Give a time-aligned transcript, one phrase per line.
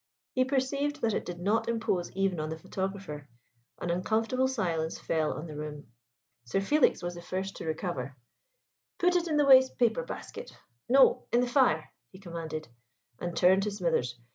[0.33, 3.29] He perceived that it did not impose even on the photographer.
[3.79, 5.91] An uncomfortable silence fell on the room.
[6.43, 8.17] Sir Felix was the first to recover.
[8.97, 10.57] "Put it in the waste paper basket:
[10.89, 12.67] no, in the fire!" he commanded,
[13.19, 14.17] and turned to Smithers.